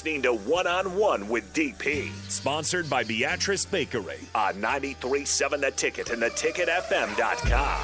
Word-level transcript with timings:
listening 0.00 0.22
to 0.22 0.32
One 0.32 0.66
on 0.66 0.96
One 0.96 1.28
with 1.28 1.52
DP, 1.52 2.10
Sponsored 2.30 2.88
by 2.88 3.04
Beatrice 3.04 3.66
Bakery. 3.66 4.20
on 4.34 4.54
93.7 4.54 5.60
The 5.60 5.70
Ticket 5.72 6.08
and 6.08 6.22
theticketfm.com. 6.22 7.80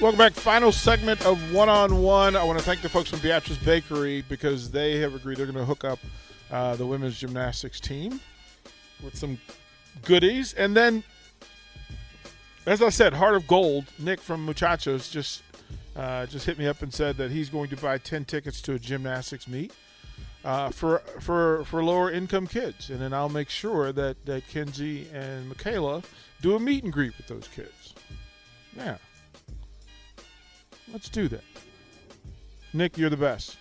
Welcome 0.00 0.18
back. 0.18 0.32
Final 0.32 0.72
segment 0.72 1.24
of 1.24 1.52
One 1.52 1.68
on 1.68 2.02
One. 2.02 2.34
I 2.34 2.42
want 2.42 2.58
to 2.58 2.64
thank 2.64 2.82
the 2.82 2.88
folks 2.88 3.10
from 3.10 3.20
Beatrice 3.20 3.58
Bakery 3.58 4.24
because 4.28 4.72
they 4.72 4.98
have 4.98 5.14
agreed 5.14 5.38
they're 5.38 5.46
going 5.46 5.56
to 5.56 5.64
hook 5.64 5.84
up 5.84 6.00
uh, 6.50 6.74
the 6.74 6.84
women's 6.84 7.16
gymnastics 7.16 7.78
team 7.78 8.18
with 9.04 9.16
some 9.16 9.38
goodies. 10.02 10.52
And 10.54 10.76
then, 10.76 11.04
as 12.66 12.82
I 12.82 12.88
said, 12.88 13.12
Heart 13.12 13.36
of 13.36 13.46
Gold, 13.46 13.84
Nick 14.00 14.20
from 14.20 14.44
Muchachos 14.44 15.10
just 15.10 15.42
uh, 15.98 16.24
just 16.26 16.46
hit 16.46 16.58
me 16.58 16.66
up 16.66 16.80
and 16.80 16.94
said 16.94 17.16
that 17.16 17.30
he's 17.30 17.50
going 17.50 17.68
to 17.68 17.76
buy 17.76 17.98
ten 17.98 18.24
tickets 18.24 18.62
to 18.62 18.74
a 18.74 18.78
gymnastics 18.78 19.46
meet 19.46 19.72
uh, 20.44 20.70
for 20.70 21.00
for 21.20 21.64
for 21.64 21.82
lower 21.82 22.10
income 22.10 22.46
kids, 22.46 22.88
and 22.88 23.00
then 23.00 23.12
I'll 23.12 23.28
make 23.28 23.50
sure 23.50 23.92
that 23.92 24.24
that 24.24 24.48
Kenzie 24.48 25.08
and 25.12 25.48
Michaela 25.48 26.02
do 26.40 26.54
a 26.54 26.60
meet 26.60 26.84
and 26.84 26.92
greet 26.92 27.16
with 27.18 27.26
those 27.26 27.48
kids. 27.48 27.94
Yeah. 28.76 28.96
Let's 30.90 31.10
do 31.10 31.28
that. 31.28 31.44
Nick, 32.72 32.96
you're 32.96 33.10
the 33.10 33.16
best. 33.16 33.58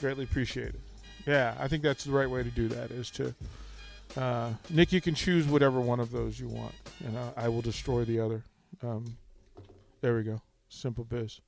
Greatly 0.00 0.24
appreciated. 0.24 0.80
Yeah, 1.26 1.54
I 1.58 1.68
think 1.68 1.82
that's 1.82 2.04
the 2.04 2.10
right 2.10 2.28
way 2.28 2.42
to 2.42 2.50
do 2.50 2.68
that. 2.68 2.90
Is 2.90 3.10
to 3.12 3.34
uh, 4.16 4.50
Nick, 4.68 4.92
you 4.92 5.00
can 5.00 5.14
choose 5.14 5.46
whatever 5.46 5.80
one 5.80 6.00
of 6.00 6.10
those 6.10 6.38
you 6.38 6.48
want, 6.48 6.74
and 7.06 7.16
uh, 7.16 7.30
I 7.36 7.48
will 7.48 7.62
destroy 7.62 8.04
the 8.04 8.20
other. 8.20 8.42
Um, 8.82 9.16
there 10.00 10.16
we 10.16 10.24
go. 10.24 10.42
Simple 10.68 11.04
biz. 11.04 11.40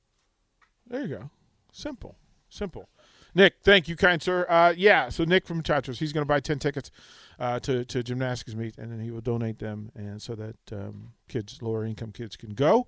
There 0.87 1.01
you 1.01 1.07
go. 1.07 1.29
Simple. 1.71 2.15
Simple. 2.49 2.89
Nick, 3.33 3.55
thank 3.63 3.89
you, 3.89 3.97
kind 3.97 4.21
sir. 4.21 4.45
Uh, 4.47 4.73
yeah, 4.77 5.09
so 5.09 5.25
Nick 5.25 5.45
from 5.45 5.61
Chachos, 5.61 5.97
he's 5.97 6.13
going 6.13 6.21
to 6.21 6.27
buy 6.27 6.39
ten 6.39 6.57
tickets 6.57 6.89
uh, 7.37 7.59
to 7.61 7.83
to 7.83 8.01
gymnastics 8.01 8.55
meet, 8.55 8.77
and 8.77 8.91
then 8.91 9.01
he 9.01 9.11
will 9.11 9.19
donate 9.19 9.59
them, 9.59 9.91
and 9.93 10.21
so 10.21 10.35
that 10.35 10.55
um, 10.71 11.11
kids, 11.27 11.61
lower 11.61 11.85
income 11.85 12.13
kids, 12.13 12.37
can 12.37 12.53
go. 12.53 12.87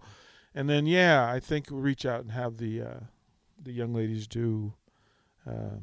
And 0.56 0.70
then, 0.70 0.86
yeah, 0.86 1.30
I 1.30 1.40
think 1.42 1.70
we'll 1.70 1.82
reach 1.82 2.06
out 2.06 2.22
and 2.22 2.32
have 2.32 2.58
the 2.58 2.82
uh, 2.82 3.00
the 3.62 3.74
young 3.74 3.94
ladies 3.94 4.26
do 4.26 4.74
uh, 5.46 5.80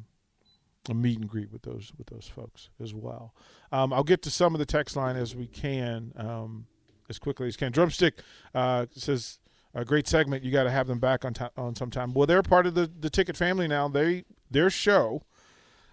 a 0.89 0.95
meet 0.95 1.19
and 1.19 1.29
greet 1.29 1.53
with 1.53 1.63
those 1.63 1.93
with 1.99 2.07
those 2.07 2.27
folks 2.27 2.71
as 2.83 2.95
well. 2.95 3.35
Um, 3.71 3.93
I'll 3.93 4.03
get 4.03 4.23
to 4.23 4.31
some 4.31 4.55
of 4.55 4.59
the 4.59 4.67
text 4.67 4.97
line 4.97 5.17
as 5.17 5.37
we 5.37 5.47
can, 5.47 6.13
um, 6.17 6.67
as 7.11 7.19
quickly 7.19 7.49
as 7.49 7.57
can. 7.57 7.71
Drumstick 7.71 8.15
uh, 8.55 8.87
says, 8.93 9.41
"A 9.75 9.85
great 9.85 10.07
segment. 10.07 10.45
You 10.45 10.51
got 10.51 10.65
to 10.65 10.71
have 10.71 10.87
them 10.87 10.99
back 10.99 11.25
on 11.25 11.35
ti 11.35 11.47
on 11.57 11.75
some 11.75 11.91
time." 11.91 12.15
Well, 12.15 12.27
they're 12.27 12.43
part 12.43 12.67
of 12.67 12.75
the 12.75 12.91
the 12.99 13.11
ticket 13.11 13.37
family 13.37 13.69
now. 13.69 13.89
They 13.89 14.25
their 14.51 14.71
show. 14.71 15.23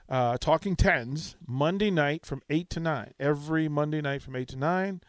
Uh, 0.10 0.38
Talking 0.38 0.76
Tens 0.76 1.38
Monday 1.48 1.90
night 1.90 2.26
from 2.26 2.42
eight 2.50 2.70
to 2.72 2.82
nine. 2.82 3.14
Every 3.18 3.70
Monday 3.70 4.02
night 4.02 4.22
from 4.22 4.36
eight 4.36 4.50
to 4.50 4.58
nine, 4.58 5.00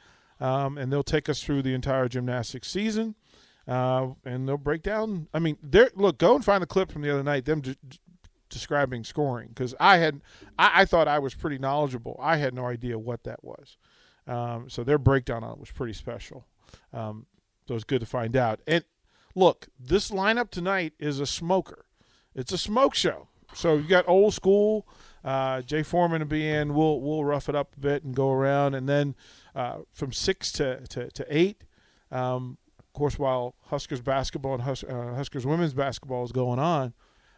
um, 0.40 0.78
and 0.78 0.92
they'll 0.92 1.02
take 1.02 1.28
us 1.28 1.42
through 1.42 1.62
the 1.62 1.74
entire 1.74 2.06
gymnastics 2.08 2.70
season 2.70 3.16
uh, 3.66 4.08
and 4.24 4.48
they'll 4.48 4.56
break 4.56 4.82
down. 4.82 5.28
I 5.32 5.38
mean, 5.38 5.56
there. 5.62 5.90
Look, 5.94 6.18
go 6.18 6.34
and 6.34 6.44
find 6.44 6.62
the 6.62 6.66
clip 6.66 6.90
from 6.90 7.02
the 7.02 7.10
other 7.10 7.22
night. 7.22 7.44
Them 7.44 7.60
d- 7.60 7.76
d- 7.88 7.98
describing 8.48 9.04
scoring 9.04 9.48
because 9.48 9.74
I 9.80 9.98
had, 9.98 10.20
I, 10.58 10.82
I 10.82 10.84
thought 10.84 11.08
I 11.08 11.18
was 11.18 11.34
pretty 11.34 11.58
knowledgeable. 11.58 12.18
I 12.20 12.36
had 12.36 12.54
no 12.54 12.66
idea 12.66 12.98
what 12.98 13.24
that 13.24 13.42
was. 13.42 13.76
Um, 14.26 14.68
so 14.68 14.84
their 14.84 14.98
breakdown 14.98 15.42
on 15.44 15.52
it 15.52 15.58
was 15.58 15.70
pretty 15.70 15.94
special. 15.94 16.46
Um, 16.92 17.26
so 17.72 17.74
it 17.74 17.76
was 17.76 17.84
good 17.84 18.00
to 18.00 18.06
find 18.06 18.36
out. 18.36 18.60
And 18.66 18.84
look, 19.34 19.68
this 19.80 20.10
lineup 20.10 20.50
tonight 20.50 20.92
is 20.98 21.20
a 21.20 21.26
smoker. 21.26 21.86
It's 22.34 22.52
a 22.52 22.58
smoke 22.58 22.94
show. 22.94 23.28
So 23.54 23.76
you 23.76 23.88
got 23.88 24.06
old 24.06 24.34
school. 24.34 24.86
Uh, 25.24 25.62
Jay 25.62 25.82
Foreman 25.82 26.20
will 26.20 26.28
be 26.28 26.46
in. 26.46 26.74
We'll 26.74 27.00
we'll 27.00 27.24
rough 27.24 27.48
it 27.48 27.54
up 27.54 27.74
a 27.76 27.80
bit 27.80 28.04
and 28.04 28.14
go 28.14 28.30
around, 28.30 28.74
and 28.74 28.86
then 28.88 29.14
uh, 29.54 29.78
from 29.92 30.12
six 30.12 30.52
to 30.52 30.86
to, 30.88 31.10
to 31.10 31.26
eight. 31.30 31.64
Um, 32.10 32.58
of 32.78 32.92
course, 32.92 33.18
while 33.18 33.54
Huskers 33.68 34.02
basketball 34.02 34.54
and 34.54 34.62
Hus- 34.64 34.84
uh, 34.84 35.14
Huskers 35.16 35.46
women's 35.46 35.72
basketball 35.72 36.24
is 36.24 36.32
going 36.32 36.58
on, 36.58 36.92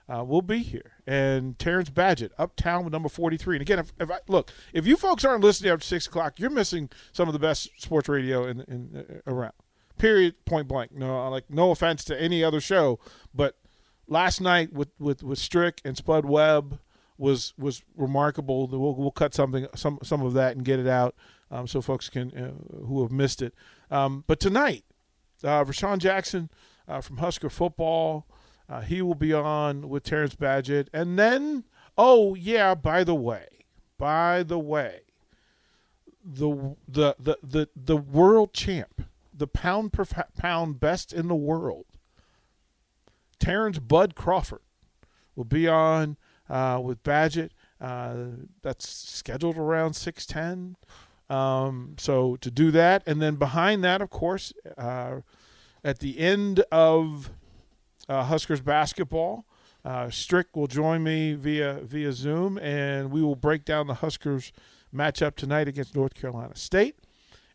uh, 0.09 0.25
we'll 0.27 0.43
be 0.43 0.65
here. 0.65 0.95
And 1.07 1.57
Terrence 1.61 1.91
Badgett, 1.91 2.31
uptown 2.39 2.83
with 2.83 2.93
number 2.93 3.09
43. 3.09 3.57
And 3.57 3.63
again, 3.63 3.79
if, 3.79 3.93
if 4.01 4.11
I, 4.11 4.19
look, 4.27 4.51
if 4.73 4.85
you 4.85 4.97
folks 4.97 5.25
aren't 5.25 5.45
listening 5.45 5.71
after 5.71 5.85
6 5.85 6.09
o'clock, 6.09 6.41
you're 6.41 6.51
missing 6.51 6.91
some 7.13 7.29
of 7.29 7.35
the 7.35 7.39
best 7.39 7.71
sports 7.79 8.09
radio 8.09 8.47
in, 8.49 8.63
in 8.63 9.05
uh, 9.27 9.33
around. 9.33 9.53
Period, 9.99 10.45
point 10.45 10.69
blank. 10.69 10.93
No, 10.93 11.29
like 11.29 11.51
no 11.51 11.71
offense 11.71 12.05
to 12.05 12.21
any 12.21 12.43
other 12.43 12.61
show, 12.61 12.99
but 13.35 13.57
last 14.09 14.41
night 14.41 14.73
with, 14.73 14.89
with, 14.99 15.23
with 15.23 15.39
Strick 15.39 15.81
and 15.85 15.97
Spud 15.97 16.25
Webb 16.25 16.81
was 17.17 17.55
was 17.57 17.83
remarkable. 17.97 18.67
We'll, 18.67 18.95
we'll 18.97 19.11
cut 19.13 19.35
something 19.35 19.69
some 19.75 19.99
some 20.03 20.21
of 20.23 20.35
that 20.35 20.57
and 20.57 20.65
get 20.65 20.81
it 20.81 20.89
out 20.89 21.15
um, 21.51 21.69
so 21.69 21.81
folks 21.81 22.09
can 22.09 22.33
uh, 22.33 22.85
who 22.85 23.03
have 23.03 23.13
missed 23.13 23.41
it. 23.41 23.55
Um, 23.91 24.25
but 24.27 24.41
tonight, 24.41 24.85
uh, 25.45 25.65
Rashawn 25.65 25.99
Jackson 25.99 26.51
uh, 26.89 27.01
from 27.01 27.19
Husker 27.19 27.51
football. 27.51 28.27
Uh, 28.69 28.81
he 28.81 29.03
will 29.03 29.15
be 29.15 29.33
on 29.33 29.89
with 29.89 30.05
Terrence 30.05 30.35
Badgett. 30.35 30.89
And 30.93 31.19
then, 31.19 31.65
oh, 31.99 32.35
yeah, 32.35 32.75
by 32.75 33.05
the 33.05 33.15
way, 33.15 33.47
by 33.99 34.43
the 34.43 34.59
way, 34.59 35.01
the, 36.25 36.75
the, 36.89 37.15
the, 37.19 37.39
the, 37.43 37.69
the 37.77 37.97
world 37.99 38.55
champ, 38.55 39.03
the 39.37 39.47
pound 39.47 39.93
per 39.93 40.05
pound 40.37 40.81
best 40.81 41.13
in 41.13 41.29
the 41.29 41.35
world, 41.35 41.87
Terence 43.39 43.79
Bud 43.79 44.15
Crawford, 44.15 44.63
will 45.35 45.45
be 45.45 45.67
on 45.69 46.17
uh, 46.49 46.81
with 46.83 47.03
Badgett. 47.03 47.51
Uh, 47.81 48.15
that's 48.63 48.89
scheduled 48.89 49.59
around 49.59 49.95
610. 49.95 50.77
Um, 51.29 51.97
so 51.99 52.37
to 52.37 52.51
do 52.51 52.71
that, 52.71 53.03
and 53.07 53.21
then 53.21 53.37
behind 53.37 53.83
that, 53.85 54.01
of 54.01 54.11
course, 54.11 54.53
uh, 54.77 55.21
at 55.83 55.99
the 55.99 56.19
end 56.19 56.61
of 56.71 57.31
uh, 58.09 58.25
Huskers 58.25 58.61
basketball, 58.61 59.47
uh, 59.85 60.09
Strick 60.11 60.55
will 60.55 60.67
join 60.67 61.03
me 61.03 61.35
via 61.35 61.81
via 61.83 62.13
Zoom, 62.13 62.59
and 62.59 63.11
we 63.11 63.23
will 63.23 63.37
break 63.37 63.65
down 63.65 63.87
the 63.87 63.95
Huskers 63.95 64.53
matchup 64.95 65.35
tonight 65.35 65.69
against 65.69 65.95
North 65.95 66.15
Carolina 66.15 66.57
State. 66.57 66.97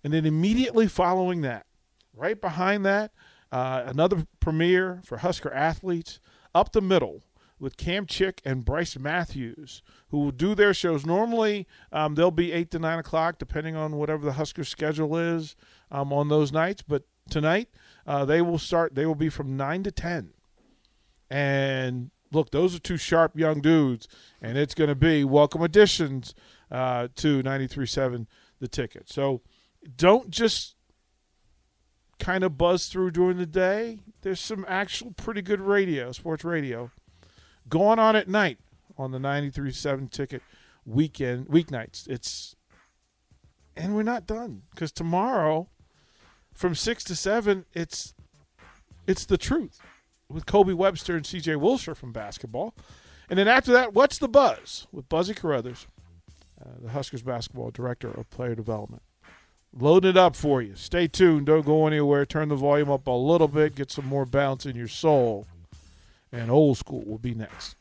And 0.04 0.14
then 0.14 0.26
immediately 0.26 0.88
following 0.88 1.42
that, 1.42 1.66
right 2.14 2.40
behind 2.40 2.86
that, 2.86 3.12
uh, 3.52 3.84
another 3.86 4.28
premiere 4.40 5.02
for 5.04 5.18
Husker 5.18 5.52
athletes 5.52 6.20
up 6.54 6.72
the 6.72 6.82
middle 6.82 7.24
with 7.60 7.78
Cam 7.78 8.06
Chick 8.06 8.42
and 8.46 8.64
Bryce 8.64 8.98
Matthews, 8.98 9.82
who 10.10 10.20
will 10.20 10.32
do 10.32 10.56
their 10.56 10.74
shows. 10.74 11.06
Normally, 11.06 11.68
um, 11.92 12.16
they'll 12.16 12.32
be 12.32 12.52
8 12.52 12.72
to 12.72 12.80
9 12.80 13.00
o'clock, 13.00 13.38
depending 13.38 13.76
on 13.76 13.98
whatever 13.98 14.26
the 14.26 14.34
Husker 14.34 14.64
schedule 14.64 15.18
is 15.18 15.56
um, 15.92 16.14
on 16.14 16.30
those 16.30 16.52
nights. 16.52 16.82
But 16.82 17.04
tonight, 17.30 17.70
uh, 18.08 18.26
they 18.26 18.42
will 18.42 18.60
start, 18.60 18.96
they 18.96 19.06
will 19.06 19.16
be 19.16 19.30
from 19.30 19.58
9 19.58 19.84
to 19.84 19.92
10. 19.92 20.32
And 21.30 22.12
look, 22.32 22.52
those 22.52 22.76
are 22.76 22.80
two 22.80 22.98
sharp 22.98 23.38
young 23.38 23.62
dudes, 23.62 24.08
and 24.42 24.58
it's 24.58 24.74
going 24.74 24.88
to 24.88 24.96
be 24.96 25.24
welcome 25.24 25.62
additions 25.62 26.34
uh, 26.72 27.10
to 27.16 27.44
93.7 27.44 28.26
The 28.60 28.68
Ticket. 28.68 29.10
So 29.10 29.42
don't 29.96 30.30
just 30.30 30.76
kind 32.20 32.44
of 32.44 32.58
buzz 32.58 32.88
through 32.88 33.12
during 33.12 33.38
the 33.38 33.46
day. 33.46 34.00
There's 34.22 34.40
some 34.40 34.66
actual 34.68 35.12
pretty 35.12 35.42
good 35.42 35.62
radio, 35.62 36.12
sports 36.12 36.44
radio, 36.44 36.92
going 37.68 38.00
on 38.00 38.16
at 38.16 38.28
night 38.28 38.60
on 38.98 39.12
the 39.12 39.18
93.7 39.18 40.12
ticket 40.12 40.42
weekend 40.86 41.48
weeknights. 41.48 42.08
It's 42.08 42.56
and 43.76 43.96
we're 43.96 44.04
not 44.04 44.28
done 44.28 44.64
because 44.72 44.92
tomorrow 44.92 45.70
from 46.54 46.76
six 46.76 47.04
to 47.06 47.16
seven, 47.16 47.66
it's 47.74 48.14
it's 49.08 49.26
the 49.26 49.38
truth 49.38 49.80
with 50.28 50.46
Kobe 50.46 50.74
Webster 50.74 51.16
and 51.16 51.26
C.J. 51.26 51.54
Wilcher 51.54 51.96
from 51.96 52.12
basketball, 52.12 52.76
and 53.30 53.40
then 53.40 53.48
after 53.48 53.72
that, 53.72 53.94
what's 53.94 54.18
the 54.18 54.28
buzz 54.28 54.86
with 54.92 55.08
Buzzy 55.08 55.34
Carruthers, 55.34 55.88
uh, 56.62 56.72
the 56.82 56.90
Huskers 56.90 57.24
basketball 57.24 57.72
director 57.72 58.10
of 58.12 58.30
player 58.30 58.56
development. 58.56 59.02
Loading 59.78 60.12
it 60.12 60.18
up 60.18 60.36
for 60.36 60.62
you. 60.62 60.76
Stay 60.76 61.08
tuned. 61.08 61.46
Don't 61.46 61.66
go 61.66 61.88
anywhere. 61.88 62.26
Turn 62.26 62.50
the 62.50 62.56
volume 62.56 62.90
up 62.90 63.08
a 63.08 63.12
little 63.12 63.48
bit. 63.48 63.76
Get 63.76 63.92
some 63.92 64.06
more 64.06 64.26
bounce 64.26 64.66
in 64.66 64.76
your 64.76 64.88
soul 64.88 65.46
and 66.32 66.52
old 66.52 66.78
school 66.78 67.04
will 67.06 67.18
be 67.18 67.34
next. 67.34 67.76